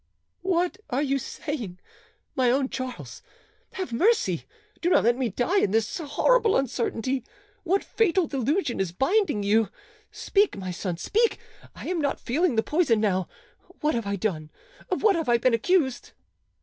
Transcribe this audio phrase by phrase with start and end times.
[0.41, 1.77] "What are you saying?
[2.35, 3.21] My own Charles,
[3.73, 4.45] have mercy!
[4.81, 7.23] Do not let me die in this horrible uncertainty;
[7.61, 9.69] what fatal delusion is blinding you?
[10.11, 11.37] Speak, my son, speak:
[11.75, 13.27] I am not feeling the poison now.
[13.81, 14.49] What have I done?
[14.89, 16.13] Of what have I been accused?"